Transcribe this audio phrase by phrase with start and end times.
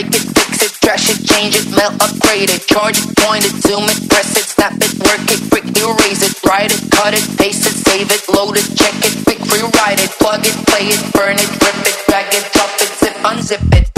[0.00, 3.52] break it, fix it, trash it, change it, melt, upgrade it, charge it, point it,
[3.60, 7.24] zoom it, press it, snap it, work it, quick erase it, write it, cut it,
[7.36, 11.12] paste it, save it, load it, check it, quick rewrite it, plug it, play it,
[11.12, 13.90] burn it, rip it, drag it, drop it, zip, unzip it.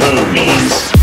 [0.00, 0.93] homies.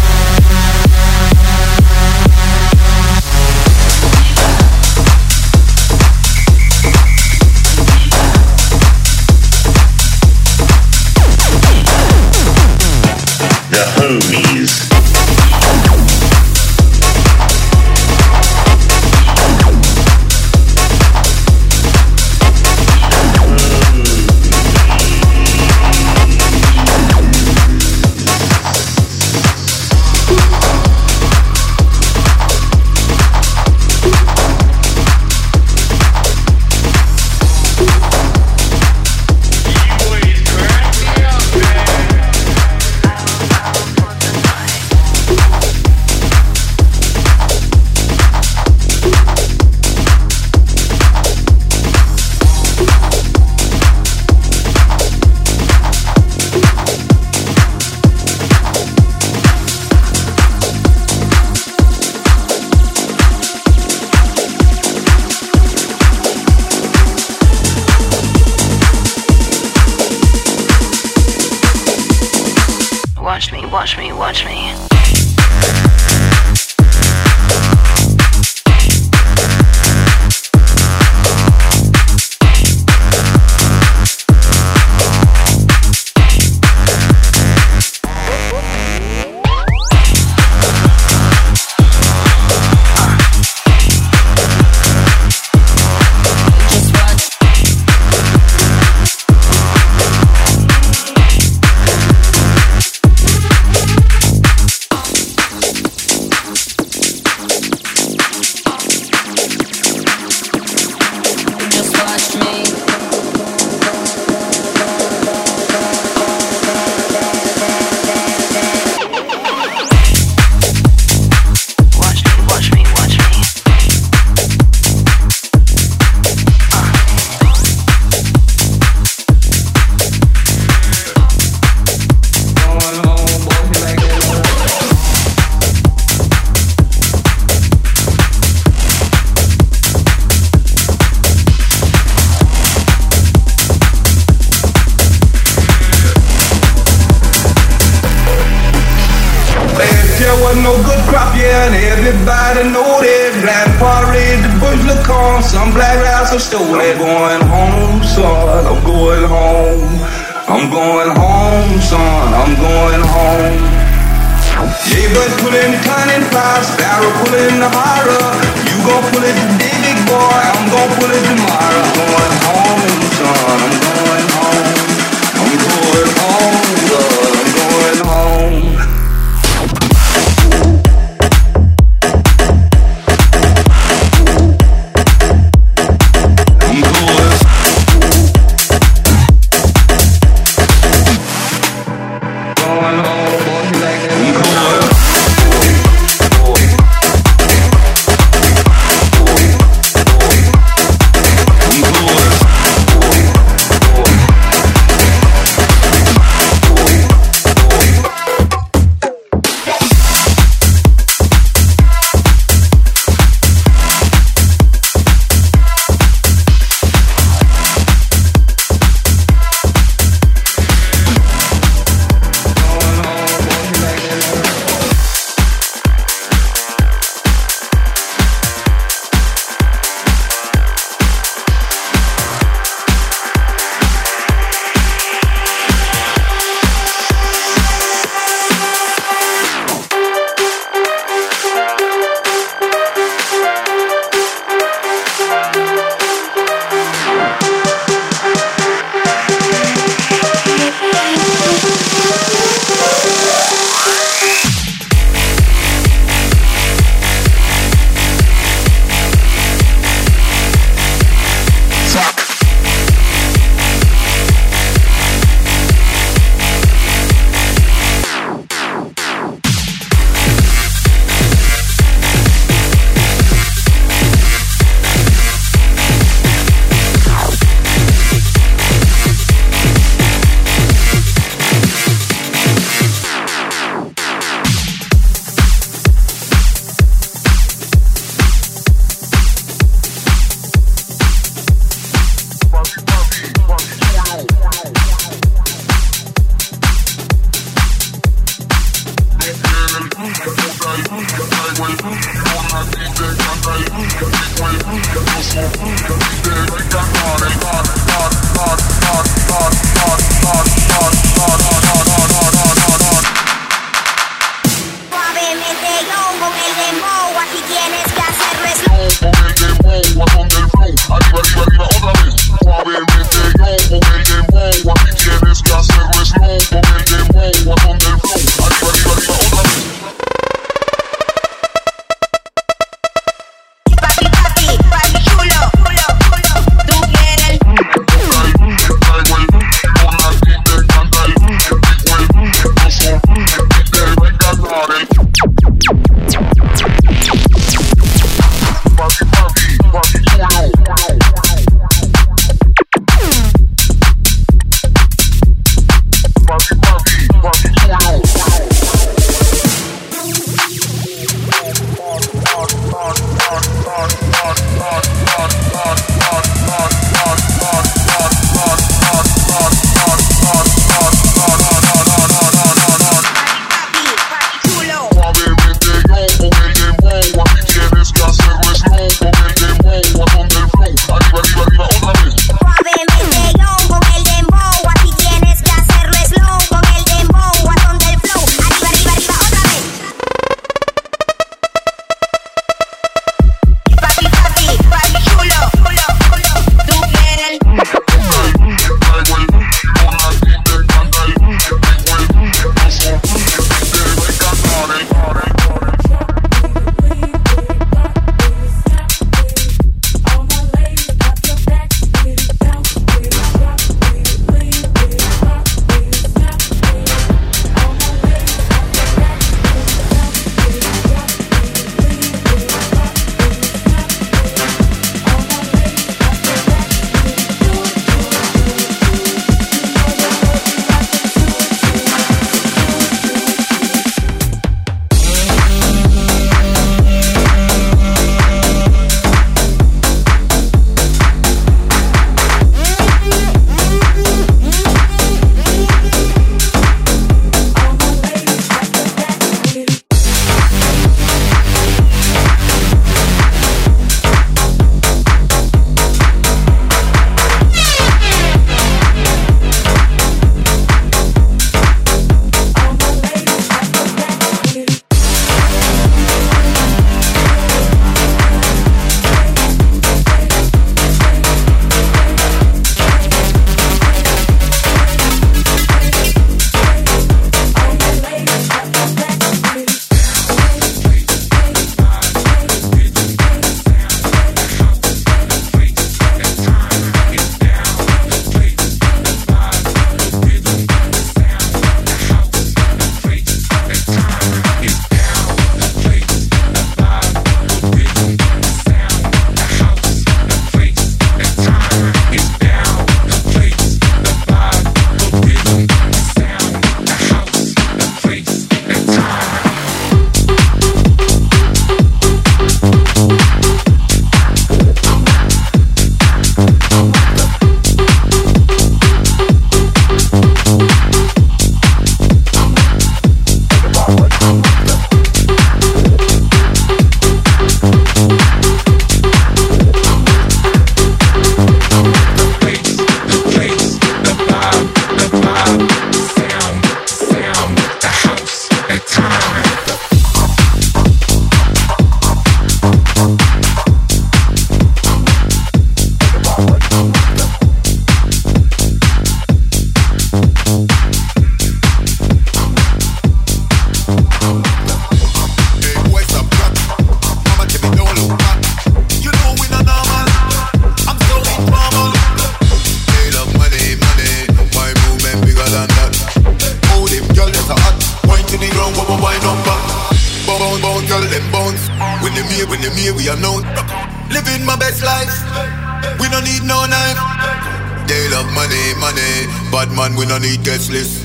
[579.52, 581.04] Bad man, we no need guest list.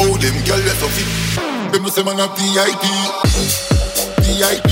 [0.00, 1.06] Oh, them girl, let's off it.
[1.70, 2.84] Them say man a VIP,
[4.24, 4.70] VIP,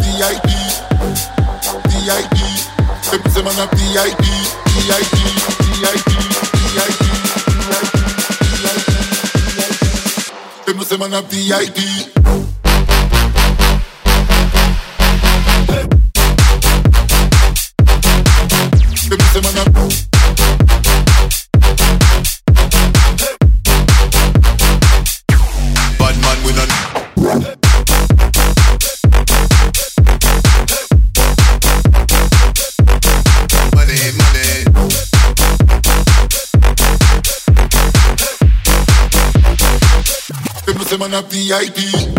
[0.00, 0.50] VIP,
[1.92, 2.40] VIP.
[3.12, 4.24] Them say man a VIP,
[4.72, 5.16] VIP,
[5.76, 6.10] VIP,
[6.72, 7.02] VIP.
[10.64, 12.15] Them say man a VIP.
[41.08, 42.15] man the IP.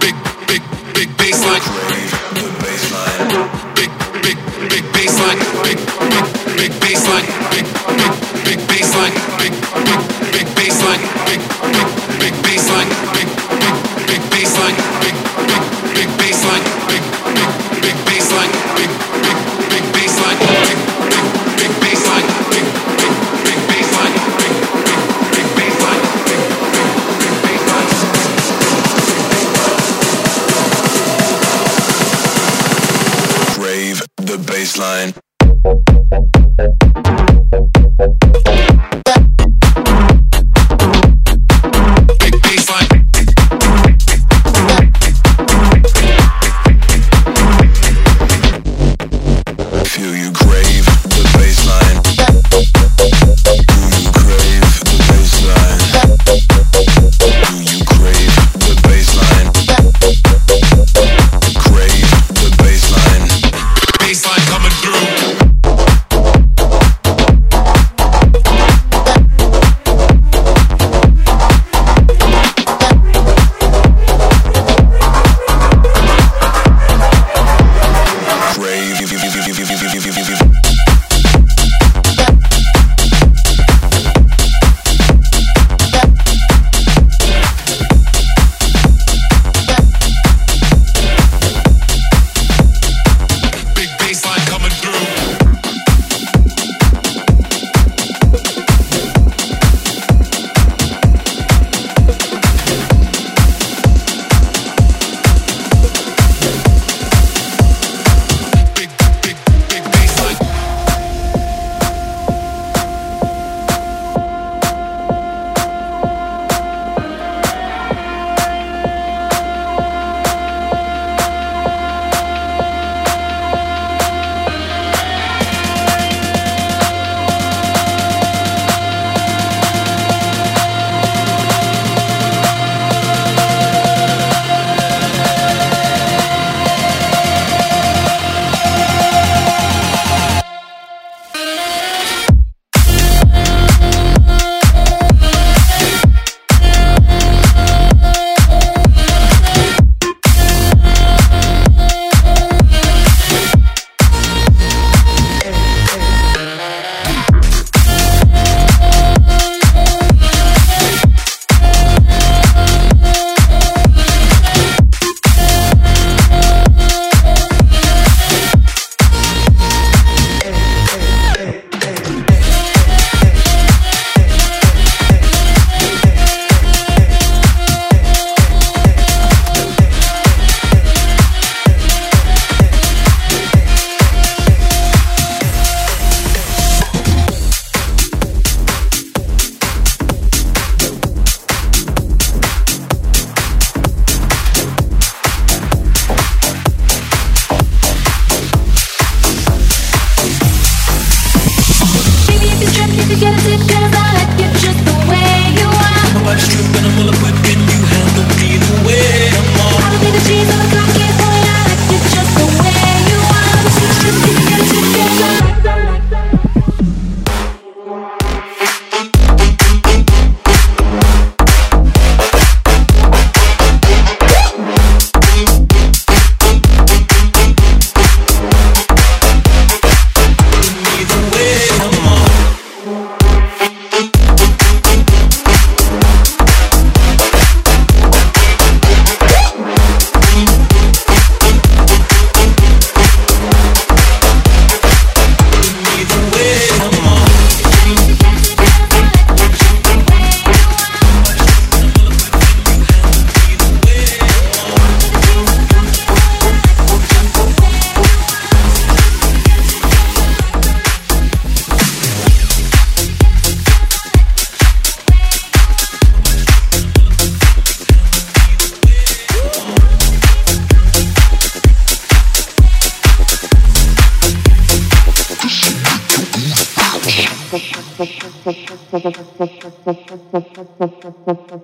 [0.00, 0.14] Big,
[0.46, 0.62] big,
[0.94, 1.08] big
[12.44, 12.88] bassline.
[13.14, 13.28] Big,
[13.60, 13.76] big,
[14.06, 14.89] big bassline.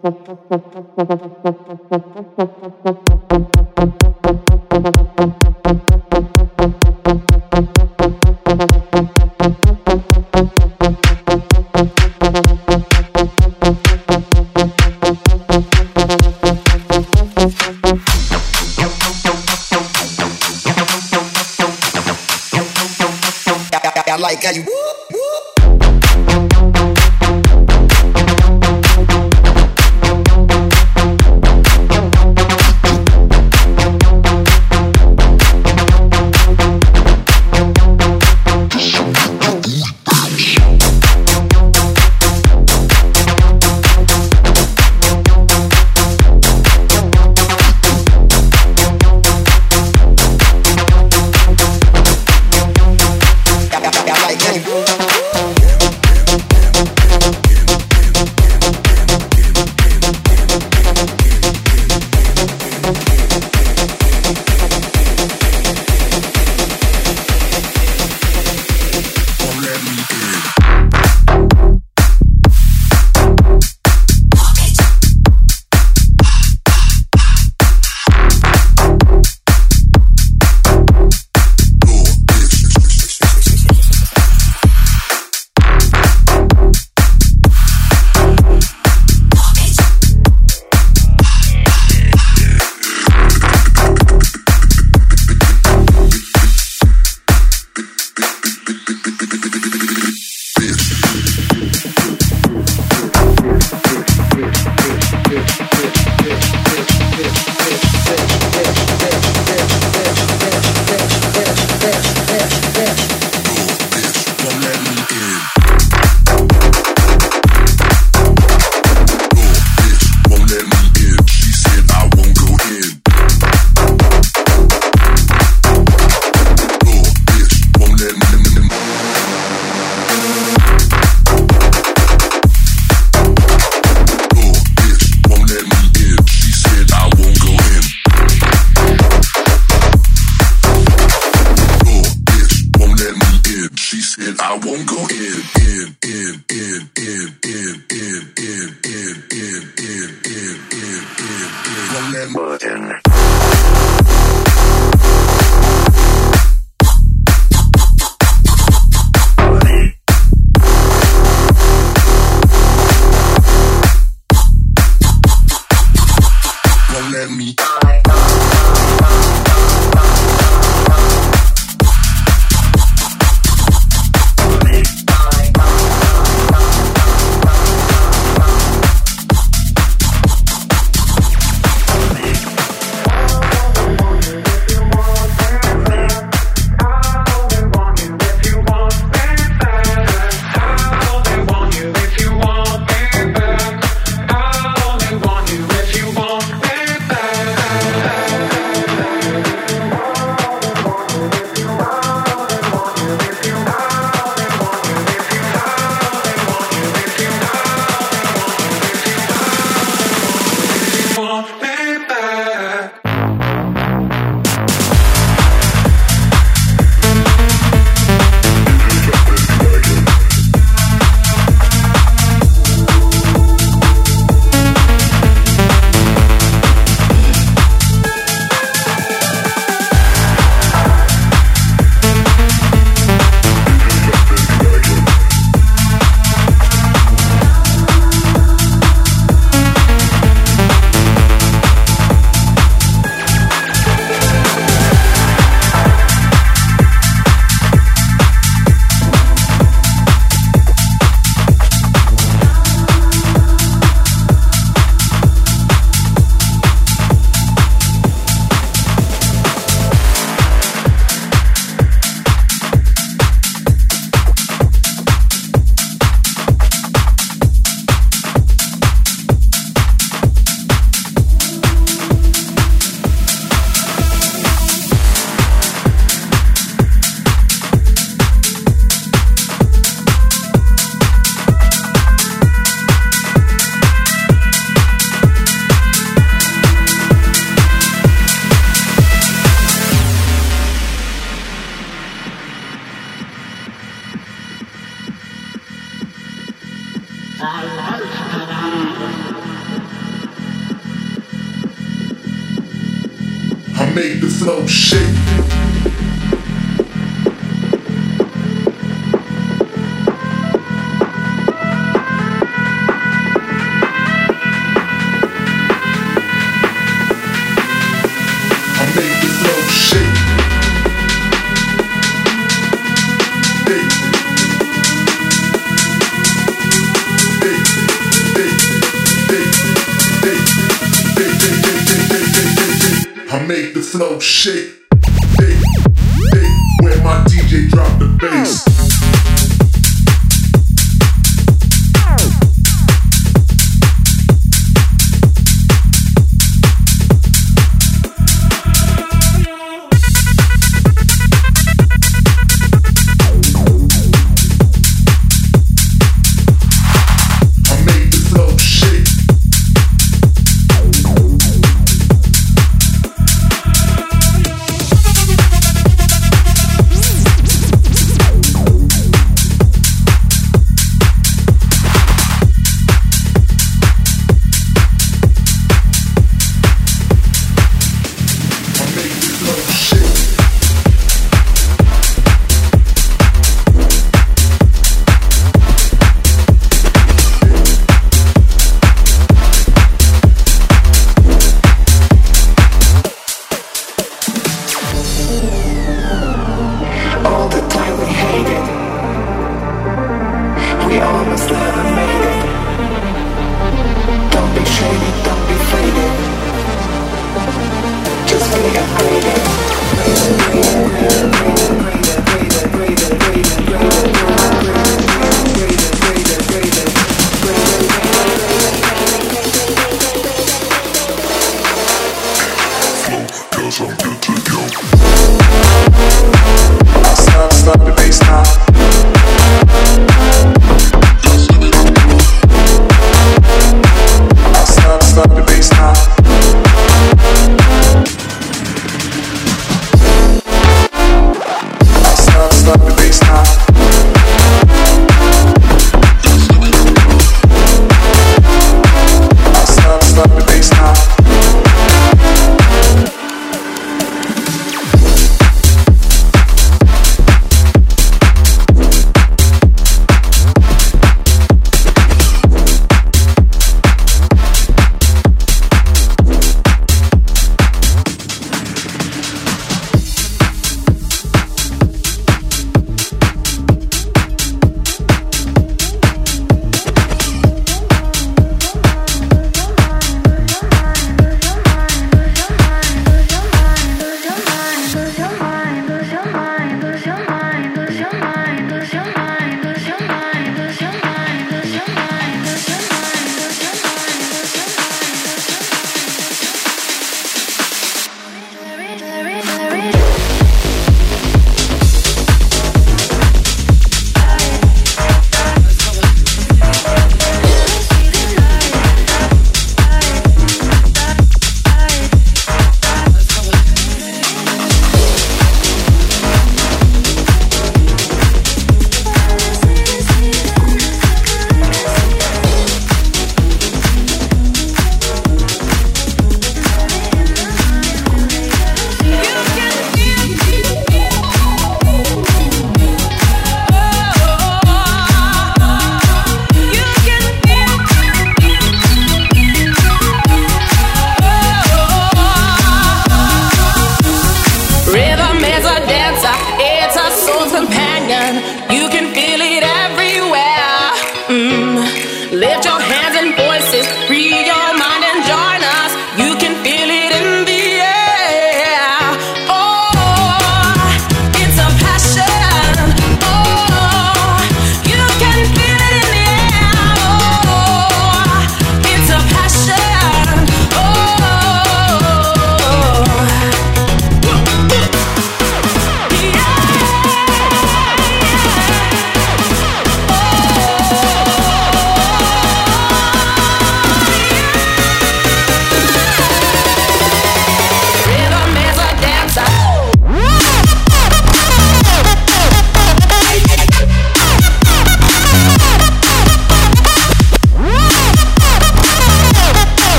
[0.00, 2.59] スパスパスパスパスパスパスパスパス。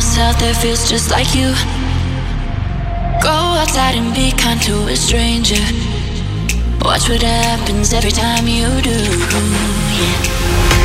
[0.00, 1.52] Feels just like you.
[3.20, 5.60] Go outside and be kind to a stranger.
[6.82, 8.90] Watch what happens every time you do.
[8.90, 10.77] Yeah.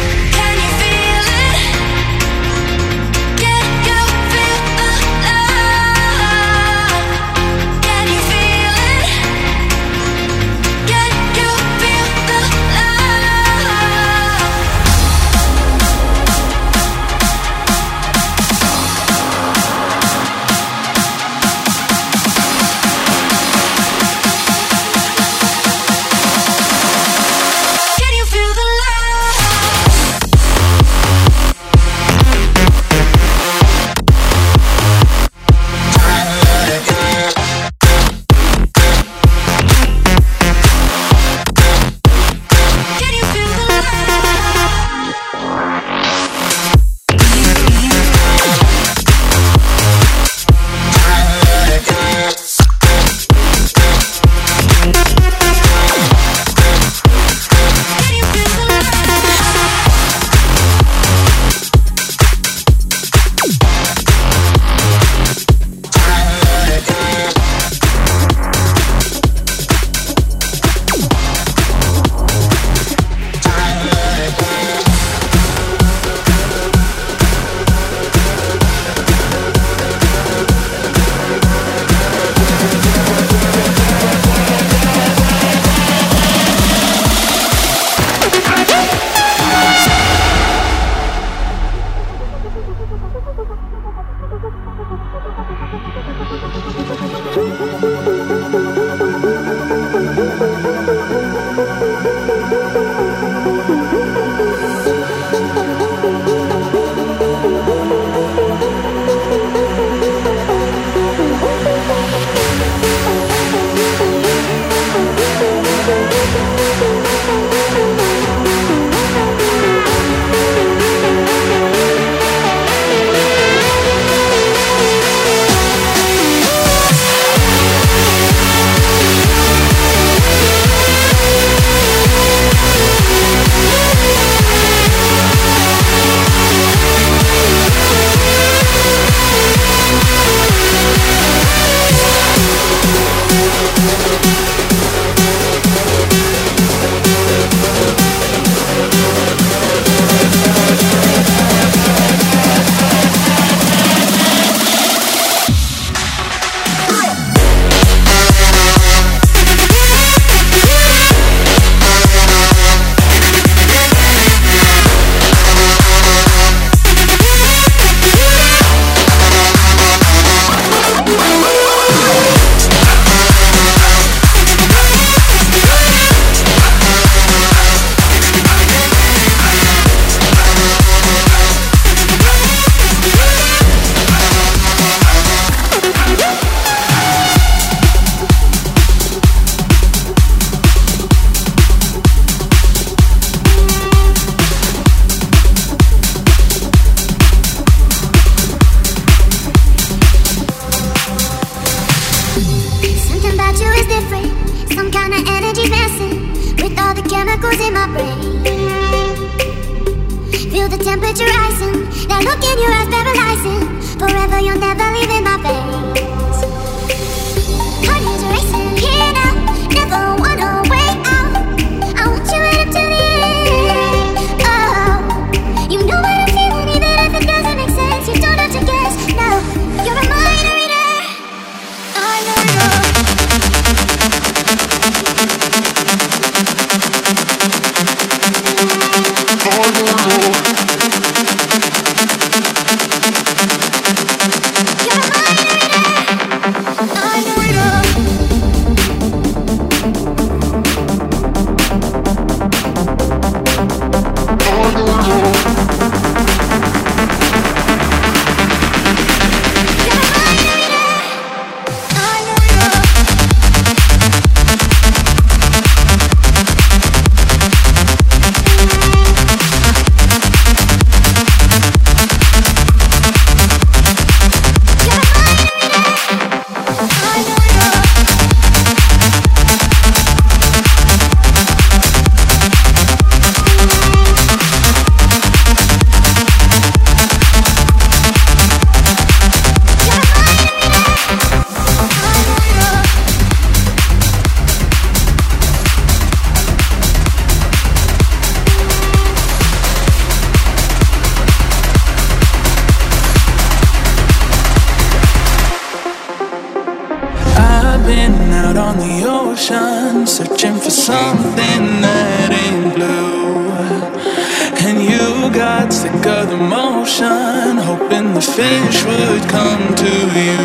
[316.37, 320.37] the motion, hoping the fish would come to you.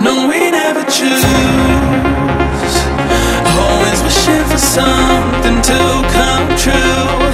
[0.00, 1.24] No, we never choose.
[3.64, 5.78] Always wishing for something to
[6.16, 7.27] come true.